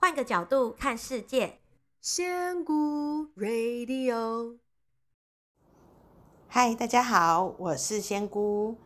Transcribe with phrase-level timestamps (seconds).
[0.00, 1.58] 换个角度看世界，
[2.00, 4.58] 仙姑 Radio。
[6.46, 8.76] 嗨，大家好，我是仙姑。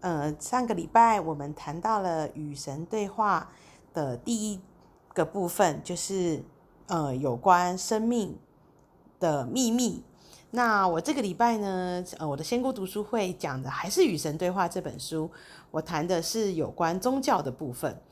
[0.00, 3.52] 呃，上个礼拜我们谈到了与神对话
[3.94, 4.60] 的第一
[5.14, 6.42] 个部分，就是
[6.88, 8.36] 呃有关生命
[9.20, 10.02] 的秘密。
[10.50, 15.30] 那我这个礼拜呢，呃，我的仙姑读书会讲的还是《与神对话》这本书，
[15.70, 18.02] 我谈的是有关宗教的部分。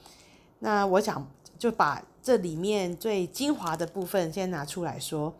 [0.60, 1.28] 那我想
[1.58, 5.34] 就把这里面最精华的部分先拿出来说。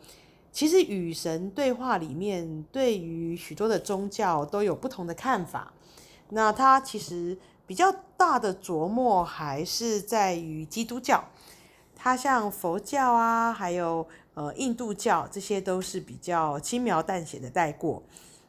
[0.52, 5.72] 其实与神对话里面，对于许多的宗教都有不同的看法。
[6.30, 11.22] 那它其实比较大的琢磨还是在于基督教。
[11.94, 18.02] 它像佛教啊，还有呃印度教，这些都是比较轻描淡写的带过。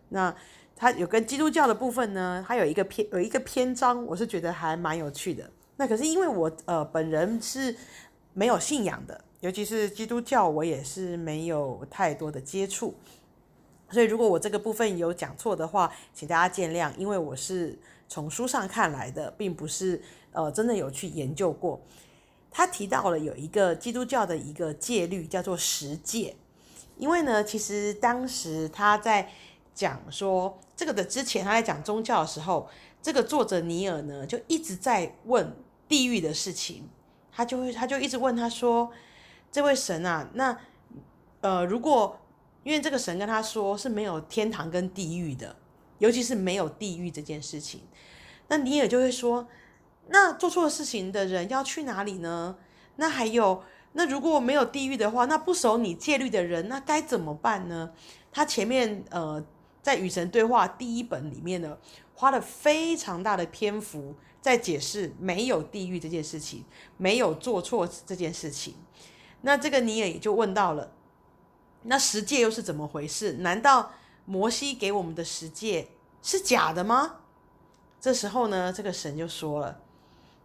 [0.10, 0.34] 那
[0.76, 5.50] 它有跟基督教的部分呢，它有一个篇有一个篇章，我是觉得还蛮有趣的。
[5.78, 7.76] 那可是因为我呃本人是
[8.34, 9.22] 没有信仰的。
[9.42, 12.96] 尤其是基督教，我也是没有太多的接触，
[13.92, 17.78] 所以如果我这个部分有讲错的话，请大家见谅，因为我是
[18.10, 21.80] 从书上看来的，并不是呃真的有去研究过。
[22.50, 26.36] 他提到了有一个基督教的一个戒律，叫做十戒。
[26.98, 29.30] 因为呢，其实当时他在
[29.76, 32.68] 讲说这个的之前，他在讲宗教的时候，
[33.04, 35.54] 这个作者尼尔呢就一直在问
[35.88, 36.88] 地狱的事情，
[37.32, 38.92] 他就会他就一直问他说。
[39.50, 40.56] 这位神啊，那
[41.40, 42.20] 呃，如果
[42.64, 45.56] 因为这个神跟他说是没有天堂跟地狱的，
[46.00, 47.82] 尤其是没有地狱这件事情，
[48.50, 49.48] 那尼尔就会说，
[50.10, 52.58] 那做错事情的人要去哪里呢？
[52.98, 57.92] 那还有，那如果没有地狱的话，那不守你戒律的人，那该怎么办呢？
[58.34, 59.44] 他前面呃，
[59.82, 61.78] 在与神对话第一本里面呢，
[62.18, 66.66] 花了非常大的篇幅在解释没有地狱这件事情，
[66.98, 68.74] 没有做错这件事情。
[69.42, 70.92] 那这个尼尔也就问到了，
[71.84, 73.34] 那十诫又是怎么回事？
[73.34, 73.92] 难道
[74.26, 75.90] 摩西给我们的十诫
[76.24, 77.18] 是假的吗？
[78.02, 79.80] 这时候呢，这个神就说了，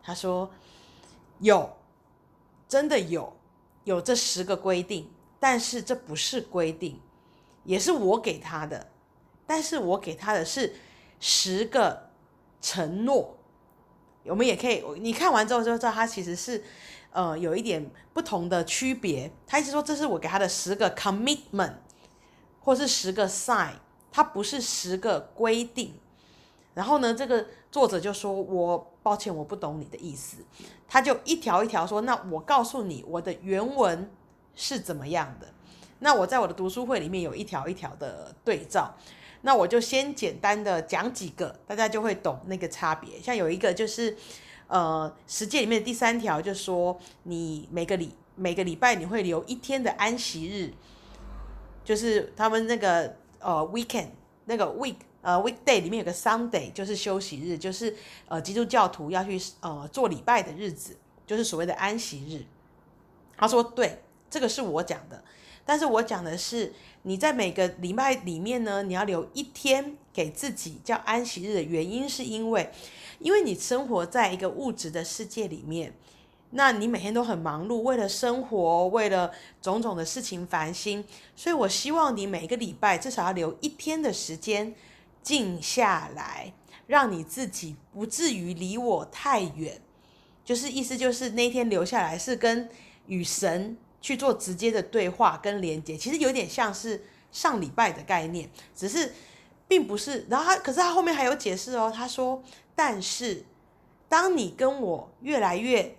[0.02, 0.50] 他说
[1.38, 1.74] 有，
[2.68, 3.34] 真的有，
[3.84, 5.10] 有这十个规定，
[5.40, 7.00] 但是这不是规定，
[7.64, 8.90] 也是我给他的，
[9.46, 10.74] 但是我给他的是
[11.22, 12.10] 十个
[12.60, 13.38] 承诺。
[14.24, 16.62] 我们也可以，你看完之后就知道，他其实是。
[17.14, 19.30] 呃，有一点不同的区别。
[19.46, 21.74] 他意思说，这是我给他的十个 commitment，
[22.62, 23.72] 或是十个 sign，
[24.10, 25.92] 它不是十个规定。
[26.72, 30.38] 然后呢，这个作者就说：“我抱歉，我不懂你的意思。”
[30.88, 34.10] 他就一条一条说：“那我告诉你，我的原文
[34.56, 35.52] 是怎么样的。”
[36.00, 38.90] 那我在我的读书会里面有一条一条的对照。
[39.42, 43.20] 那我就先简单的讲几个，大家就会懂那个差别。
[43.20, 44.16] 像有一个就是。
[44.68, 50.72] 呃，实践里面的第三条就说，你每个礼每个礼拜你会留一天的安息日，
[51.84, 54.06] 就是他们那个呃 weekend
[54.46, 57.94] 那个 week 呃 weekday 里面有个 Sunday，就是休息日，就是
[58.28, 62.42] 呃基督教徒要去呃做礼拜的日子，就是所谓的安息日。
[63.36, 65.22] 他说对，这个是我讲的，
[65.64, 72.70] 但是我讲的是你在每个礼拜里面呢，你要留一天给自己叫安息日的原因是因为。
[73.18, 75.94] 因为你生活在一个物质的世界里面，
[76.50, 79.30] 那你每天都很忙碌，为了生活，为了
[79.60, 81.04] 种种的事情烦心，
[81.36, 84.74] 所以我希望你每个礼拜至少要留一天的时间
[85.22, 86.52] 静下来，
[86.88, 89.80] 让你自己不至于离我太远。
[90.44, 92.68] 就是意思就是那天留下来是跟
[93.06, 99.14] 与神去做直接的对话跟连接，其实有点像是上礼拜的概念，只是
[99.66, 100.26] 并不是。
[100.28, 102.42] 然后他，可是他后面还有解释哦，他说。
[102.74, 103.44] 但是，
[104.08, 105.94] 当你跟我越来越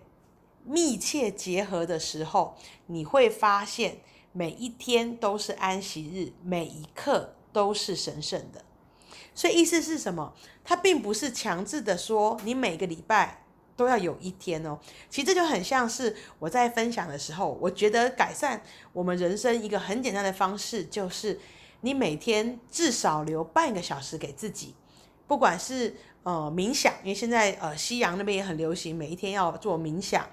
[0.66, 4.00] 密切结合的时候，你会发现
[4.32, 8.66] 每一天都是安息日，每一刻都是神圣的。
[9.36, 10.34] 所以意思是什么？
[10.64, 13.43] 他并不是强制的说你每个礼拜
[13.76, 14.78] 都要有一天哦。
[15.10, 18.62] 其实这就很像是我在分享的时候，我觉得改善
[18.92, 21.40] 我们人生一个很简单的方式，就是
[21.82, 24.74] 你每天至少留半个小时给自己，
[25.28, 25.96] 不管是。
[26.26, 30.26] 呃，冥想，因为现在呃，西洋那边也很流行，每一天要做冥想。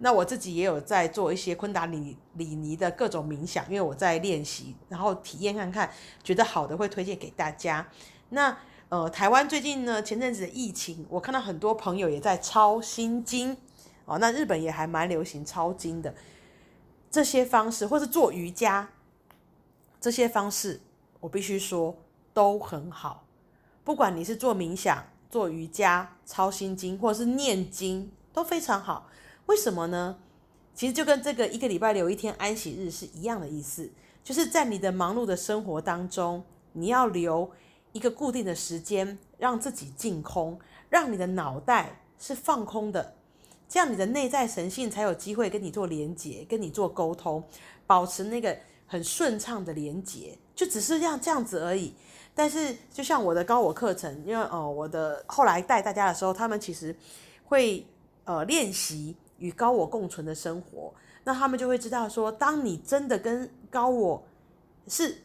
[0.00, 5.90] 那我自己也有在做一些昆达里里尼的各种冥想，因为我在练习，然后体验看看，
[6.22, 7.88] 觉得好的会推荐给大家。
[8.28, 8.54] 那
[8.90, 13.56] 呃，台湾最近呢，前阵子的疫情，我看到很多朋友也在抄心经
[14.04, 14.18] 哦。
[14.18, 16.12] 那日本也还蛮流行抄经的
[17.08, 18.88] 这些方式，或是做瑜伽
[20.00, 20.80] 这些方式，
[21.20, 21.96] 我必须说
[22.34, 23.24] 都很好。
[23.84, 29.08] 不管你是做冥想，做瑜伽、抄心经，或者是念经，都非常好。
[29.46, 30.18] 为什么呢？
[30.74, 33.92] 其实就跟这个一个礼拜留一天安息日是一样的意思，
[34.24, 37.52] 就是在你的忙碌的生活当中，你要留
[37.92, 40.58] 一个固定的时间，让自己净空，
[40.88, 43.14] 让你的脑袋是放空的，
[43.68, 47.42] 这样你的内在神性才有机会跟你做连接，跟你做沟通，
[47.86, 48.56] 保持那个
[48.86, 51.94] 很顺畅的连接，就只是这样这样子而已。
[52.34, 56.94] 但是就像我的高我课程，因为呃我的后来带大家的时候，他们其实
[57.44, 57.86] 会
[58.24, 59.16] 呃练习。
[59.40, 60.92] 与高我共存的生活，
[61.24, 64.22] 那他们就会知道说，当你真的跟高我
[64.86, 65.22] 是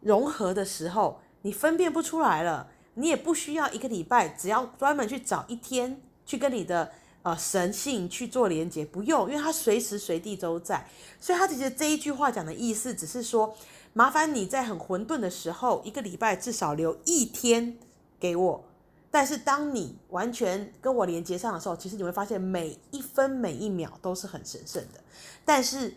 [0.00, 6.90] 融合的时候，你分辨不出来了，你也不需要一个礼拜，只要专门去找一天去跟你的
[7.22, 10.88] 呃神性去做连接，不用，因为他随时随地都在。
[11.20, 13.54] 所以他其实这一句话讲的意思，只是说，
[13.92, 17.76] 麻烦你在很混沌的时候，一个礼拜至少留一天
[18.18, 18.64] 给我。
[19.10, 25.00] 但是当你完全跟我连接上的时候，其实你会发现每一分每一秒都是很神圣的。
[25.44, 25.94] 但是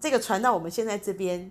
[0.00, 1.50] 这个传到我们现在这边，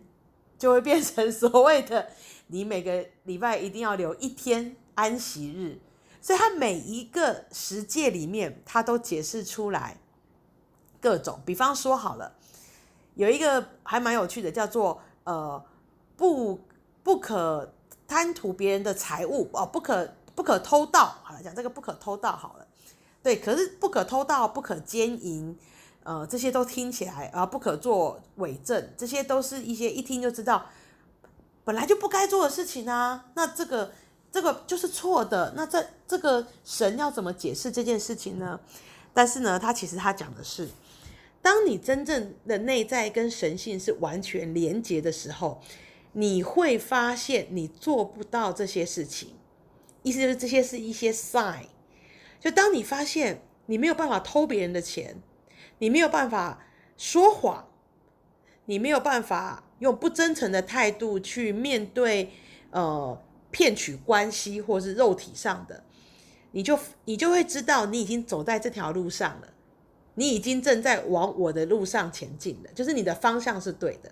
[0.57, 2.09] 就会变成所谓的
[2.47, 5.79] 你每个礼拜一定要留一天安息日。
[6.21, 9.97] 所以它每一个十诫里面，它都解释出来
[10.99, 11.39] 各种。
[11.45, 12.35] 比方说好了，
[13.15, 15.63] 有一个还蛮有趣的，叫做呃
[16.15, 16.59] 不
[17.03, 17.73] 不可
[18.07, 20.13] 贪图别人的财物哦，不可。
[20.37, 22.67] 不可偷盗，好了，讲这个不可偷盗好了，
[23.23, 25.57] 对，可是不可偷盗，不可奸淫，
[26.07, 30.65] 呃，这些都听起来啊，不可做伪证，这些都是一些一听就知道
[31.65, 33.25] 本来就不该做的事情啊。
[33.35, 33.91] 那这个
[34.31, 35.53] 这个就是错的。
[35.57, 38.57] 那这这个神要怎么解释这件事情呢？
[39.13, 40.69] 但是呢，他其实他讲的是，
[41.41, 45.59] 当你真正的内在跟神性是完全连结的时候，
[46.13, 49.33] 你会发现你做不到这些事情。
[50.03, 51.65] 意思就是这些是一些 sign，
[52.39, 55.21] 就当你发现你没有办法偷别人的钱，
[55.79, 56.65] 你没有办法
[56.97, 57.67] 说谎，
[58.65, 62.31] 你没有办法用不真诚的态度去面对
[62.71, 63.21] 呃
[63.51, 65.83] 骗取关系或是肉体上的，
[66.51, 69.47] 你就你就会知道你已经走在这条路上了，
[70.15, 74.11] 你已经正在往我的路上前进了，就是你的方向是对的。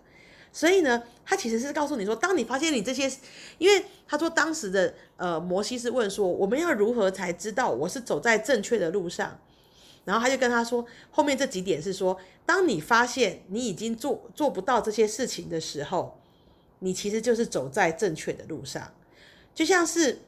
[0.54, 3.12] 所以呢，他其实是告诉你说，当你发现你这些，
[3.58, 9.38] 因为他说当时的呃摩西是问说，我们要如何才知道我是走在正确的路上？
[10.06, 16.22] 然后他就跟他说，后面这几点是说，当你发现你已经做做不到这些事情的时候，
[16.80, 18.94] 你其实就是走在正确的路上。
[19.54, 20.22] 就像是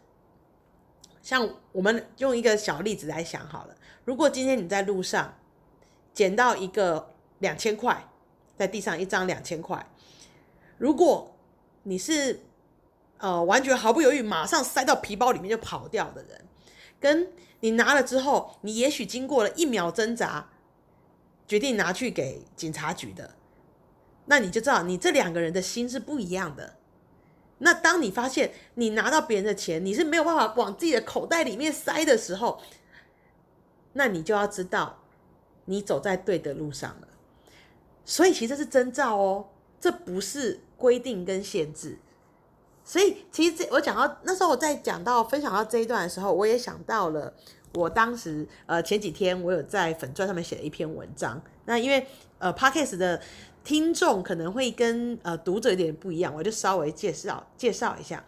[1.22, 5.38] 像我们用一个小例子来想好了，如果今天你在路上
[6.14, 8.10] 捡到一个两千块，
[8.58, 9.88] 在地上一张两千块。
[10.78, 11.36] 如果
[11.84, 12.40] 你是
[13.18, 16.46] 呃完全毫不犹豫，马上塞到皮包里面就跑掉的人，
[17.00, 20.50] 跟你拿了之后，你也许经过了一秒挣扎，
[21.48, 23.36] 决定拿去给警察局的，
[24.26, 26.76] 那你就知道你这两个人的心是不一样的。
[27.60, 32.62] 那当你发现你拿到别人的钱，你是没有办法往自己的口袋里面塞的时候，
[33.94, 35.04] 那你就要知道
[35.66, 37.08] 你走在对的路上了。
[38.06, 40.62] 所以其实这是征兆哦，这不是。
[40.78, 41.98] 规定跟限制，
[42.90, 47.34] 所以其实这我讲到那时候，我在讲到分享到这一段的时候，我也想到了
[47.74, 51.42] 我当时呃前几天我有在粉专上面写了一篇文章。
[51.66, 52.08] 那因为
[52.40, 53.22] 呃 Podcast 的
[53.66, 58.24] 听众可能会跟呃读者有点不一样，我就稍微介绍介绍一下。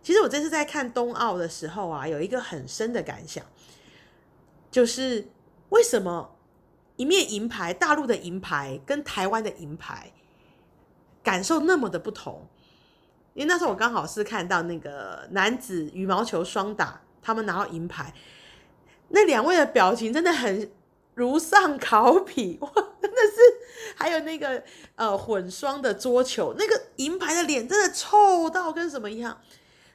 [0.00, 3.44] 其实我这次在看冬奥的时候啊，有一个很深的感想，
[4.70, 5.26] 就是
[5.70, 6.36] 为什么
[6.94, 10.12] 一面银牌，大陆的银牌跟台湾的银牌。
[11.20, 12.46] 感受那么的不同，
[13.38, 18.12] 因为那时候我刚好是看到那个男子羽毛球双打，他们拿到银牌，
[19.10, 20.68] 那两位的表情真的很
[21.14, 22.68] 如丧考妣，哇，
[23.00, 24.60] 真的是，还有那个
[24.96, 29.40] 呃混双的桌球，那个银牌的脸真的臭到跟什么一样。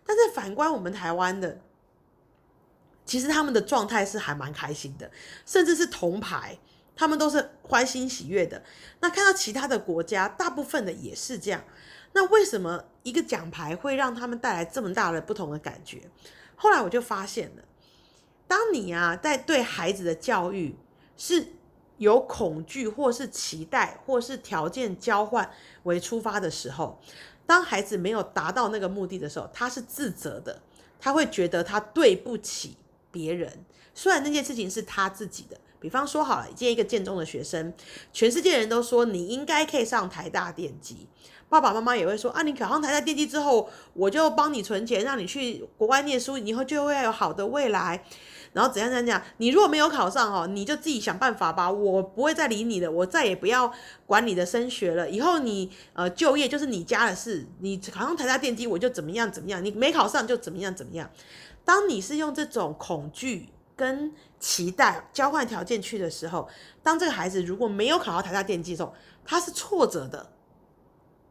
[0.05, 1.59] 但是反观我们台湾的，
[3.05, 5.11] 其实他们的状态是还蛮开心的，
[5.45, 6.57] 甚至是铜牌。
[6.95, 8.63] 他们都是欢欣喜悦的。
[8.99, 11.63] 那看到其他的国家，大部分的也是这样。
[12.13, 16.01] 那为什么一个奖牌会让他们带来这么大的不同的感觉？
[16.55, 17.63] 后来我就发现了，
[18.47, 20.75] 当你啊在对孩子的教育
[21.17, 21.47] 是
[21.97, 25.49] 有恐惧，或是期待，或是条件交换
[25.83, 27.01] 为出发的时候，
[27.47, 30.61] 当孩子没有达到那个目的的时候，他是自责的，
[30.99, 32.77] 他会觉得他对不起
[33.11, 35.59] 别人，虽然那件事情是他自己的。
[35.83, 37.73] 比方说好了，见一个建中的学生，
[38.13, 41.09] 全世界人都说你应该可以上台大电机，
[41.49, 48.05] 爸爸妈妈也会说啊，你考上台大电机之后，我就帮你存钱，让你去国外念书，以后就会有好的未来。
[48.53, 53.69] 然后怎样怎样讲，你如果没有考上哦，你就自己想办法吧，我不会再理你了，我再也不要
[54.05, 55.09] 管你的升学了。
[55.09, 61.09] 以后你呃就业就是你家的事，你考上台大电机我就怎么样怎么样，你没考上就怎么样怎么样。
[61.65, 66.47] 当你是用这种恐惧跟期待交换条件去的时候，
[66.81, 68.93] 当这个孩子如果没有考到台大电机的时候，
[69.25, 70.31] 他是挫折的，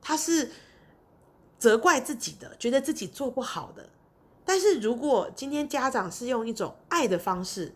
[0.00, 0.50] 他是
[1.58, 3.88] 责怪自己的，觉得自己做不好的。
[4.44, 7.74] 但是如果今天家长是用一种爱的方式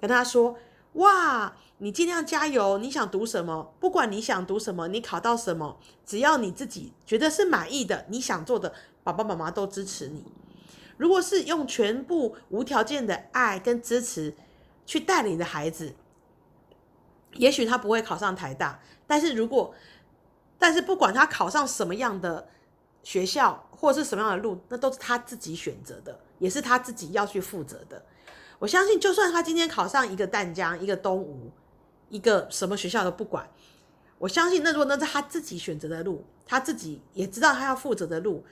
[0.00, 0.56] 跟他说
[0.94, 3.74] ：“哇，你尽量加油，你想读什么？
[3.78, 8.72] 不管你想读什么，你考到什么，只要你自己觉得是满意的，你想做的，
[9.02, 10.24] 爸爸妈妈都支持你。”
[10.96, 14.34] 如果是用全部无条件的爱跟支持
[14.86, 15.94] 去带领的孩子，
[17.32, 19.74] 也许他不会考上台大，但是如果，
[20.58, 22.48] 但是不管他考上什么样的
[23.02, 28.04] 学校或是什么样的路，那都是他自己选择的，也是他自己要去负责的。
[28.60, 31.50] 我相信，就算他今天考上一个淡江、一个东吴、
[32.08, 33.50] 一个什么学校都不管，
[34.18, 38.44] 我相信那如果那是他自己选择的路，他自己也知道他要负责的路。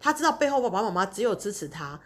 [0.00, 2.00] 他知道背后爸爸妈妈只有支持他，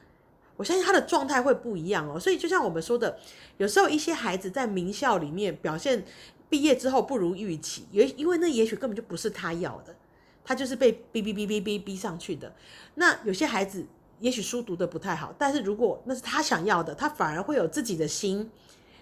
[0.56, 2.18] 我相信他的状态会不一样哦。
[2.18, 3.16] 所以就像我们说的，
[3.56, 6.04] 有时候一些孩子在名校里面表现，
[6.48, 9.94] 毕业之后不如预期，也因为那也许根本就不是他要的，
[10.44, 12.52] 他就是被逼逼逼逼逼逼上去的。
[12.96, 13.86] 那有些孩子
[14.18, 18.50] 也许书读得不太好，但是如果那是他想要的，他反而会有自己的心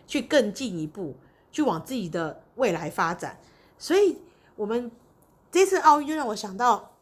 [0.06, 1.16] 去更进一步，
[1.50, 3.38] 去往自己的未来发展。
[3.78, 4.18] 所以，
[4.56, 4.90] 我们
[5.50, 6.92] 这次奥运就让我想到。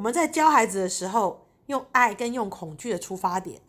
[0.00, 3.60] 我们在教孩子的时候，用爱跟用恐惧的出发点，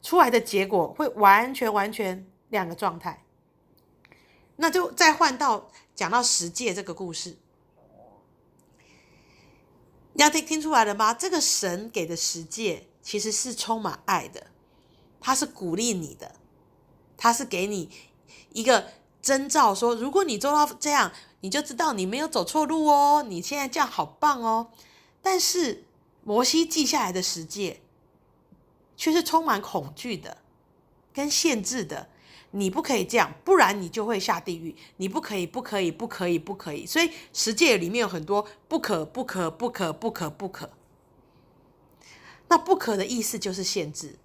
[0.00, 3.26] 出来的结果会完全完全两个状态。
[4.56, 7.36] 那就再换到讲到十诫这个故事，
[10.14, 11.12] 要听听出来了吗？
[11.12, 14.46] 这个神给的十诫其实是充满爱的，
[15.20, 16.36] 他是鼓励你的，
[17.18, 17.90] 他是给你
[18.54, 24.70] 一个征兆，说如果你做到这样，你就知道你没有走错路哦，你现在这样好棒哦。
[25.26, 25.82] 但是
[26.22, 27.80] 摩西记下来的十诫，
[28.96, 30.38] 却是充满恐惧的，
[31.12, 32.08] 跟限制的。
[32.52, 34.76] 你不可以这样，不然你就会下地狱。
[34.98, 36.86] 你不可以，不可以，不可以，不可以。
[36.86, 40.70] 所以十诫里面有很多不可，不可，不可，不可，不可。
[42.46, 44.16] 那不可的意思就是限制。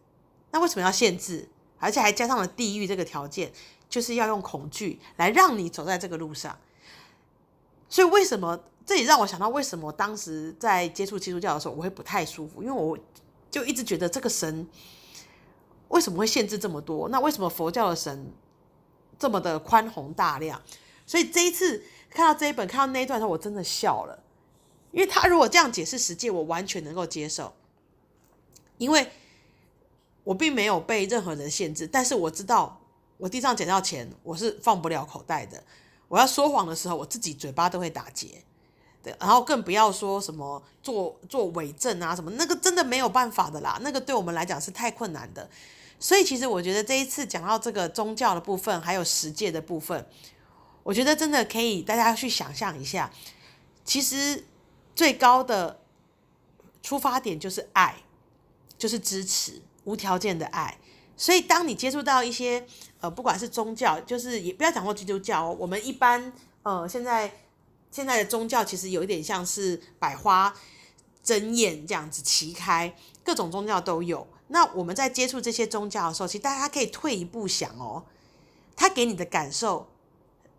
[0.52, 1.50] 那为什么要限制？
[1.80, 3.52] 而且还加上了地狱这个条件，
[3.90, 6.60] 就是要用恐惧来让你走在这个路上。
[7.90, 8.64] 所以为什么？
[8.92, 12.98] 这也让我想到，为什么当时在接触基督教的时候，我会不太舒服，因为我
[13.50, 14.68] 就一直觉得这个神
[15.88, 17.08] 为什么会限制这么多？
[17.08, 18.34] 那为什么佛教的神
[19.18, 20.62] 这么的宽宏大量？
[21.06, 24.22] 所以这一次看到这一本，看到那一段的时候，我真的笑了，
[24.92, 27.54] 因为他如果这样解释十诫，我完全能够接受，
[28.78, 29.10] 因为
[30.26, 32.78] 我并没有被任何人限制，但是我知道
[33.16, 35.64] 我地上捡到钱，我是放不了口袋的。
[36.10, 38.44] 我要说谎的时候，我自己嘴巴都会打结。
[39.04, 45.50] 对，然后更不要说什么做做伪证啊，什么那个真的没有办法的啦，那个对我们来讲是太困难的。
[46.00, 50.06] 所以其实我觉得这一次讲到这个宗教的部分，还有实践的部分，
[50.84, 53.12] 我觉得真的可以大家去想象一下，
[53.84, 54.46] 其实
[54.96, 55.80] 最高的
[56.84, 58.04] 出发点就是爱，
[58.78, 60.78] 就是支持，无条件的爱。
[61.18, 62.64] 所以当你接触到一些
[63.00, 66.32] 呃，不管是宗教，就是也不要讲过基督教哦，我们一般
[66.62, 67.32] 呃现在。
[67.92, 70.54] 现在的宗教其实有一点像是百花
[71.22, 74.26] 争艳这样子齐开，各种宗教都有。
[74.48, 78.06] 那我们在接触这些宗教的时候，其实大家可以退一步想哦，
[78.76, 79.90] 他给你的感受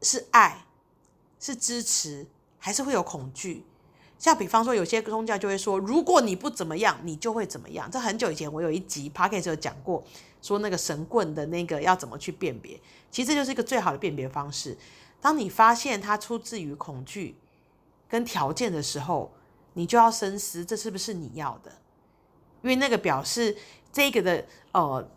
[0.02, 0.66] 是爱，
[1.40, 2.26] 是支持，
[2.58, 3.64] 还是会有恐惧？
[4.18, 7.90] 像比方说，有些宗教就会说，如果你不怎么样，你就会怎么样。
[7.90, 10.04] 这很久以前我有一集 Podcast 有讲过，
[10.40, 14.78] 说那个神棍的那个要怎么去辨别，其实这就是一个最好的辨别方式。
[15.22, 17.36] 当你发现它出自于恐惧
[18.08, 19.32] 跟条件的时候，
[19.74, 21.70] 你就要深思，这是不是你要的？
[22.62, 23.56] 因为那个表示
[23.92, 25.08] 这个的呃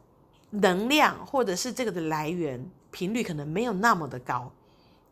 [0.51, 4.51] 能量，或者是这个的来源频率可能没有那么的高，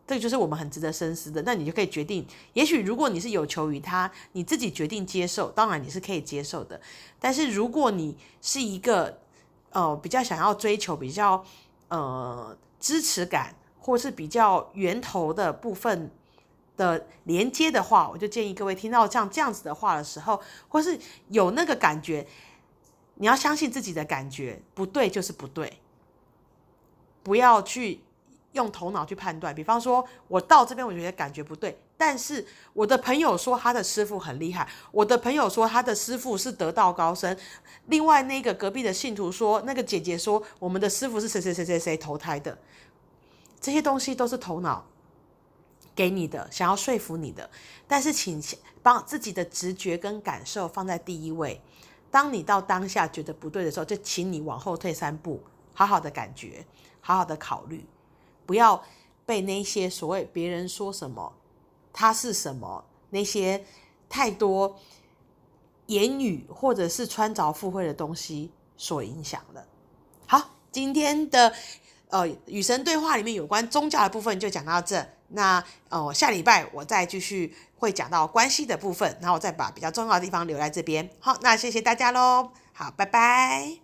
[0.06, 1.42] 这个就是我们很值得深思的。
[1.42, 6.80] 那你就可以决定，也许如果你是有求于他，你自己决定接受，当然你是可以接受的。
[7.18, 9.18] 但是如果你是一个
[9.70, 11.44] 呃比较想要追求比较
[11.88, 13.52] 呃支持感。
[13.84, 16.10] 或是比较源头的部分
[16.74, 20.98] 的连接的话，我就建议各位听到像这样子的话的时候，或是
[21.28, 22.26] 有那个感觉，
[23.16, 25.80] 你要相信自己的感觉，不对就是不对，
[27.22, 28.00] 不要去
[28.52, 29.54] 用头脑去判断。
[29.54, 37.36] 比方说，我到这边我觉得感觉不对，但是我的朋友说他的师傅很厉害，我的朋友说他的师傅是得道高僧，
[37.88, 42.56] 另外那个隔壁的信徒说，那个姐姐说我们的师傅是谁谁谁谁谁投胎的，
[43.64, 44.84] 这些东西都是头脑
[45.94, 47.48] 给你的，想要说服你的。
[47.88, 48.38] 但是请
[48.82, 51.58] 把自己的直觉跟感受放在第一位。
[52.10, 55.42] 当你到当下觉得不对的时候，就请你往后退三步，
[55.72, 56.66] 好好的感觉，
[57.00, 57.86] 好好的考虑，
[58.44, 58.84] 不要
[59.24, 61.32] 被那些所谓别人说什么，
[61.90, 63.64] 他是什么，那些
[64.10, 64.76] 太多
[65.86, 69.66] 言语或者是穿凿附会的东西所影响了。
[70.26, 71.54] 好，今天的
[72.14, 75.04] 呃与神对话里面有关宗教的部分就讲到这。
[75.28, 81.10] 那呃，下礼拜我再继续会讲到关系的部分，然后我再把比较重要的地方留在这边。
[81.18, 83.83] 好，那谢谢大家喽，好，拜拜。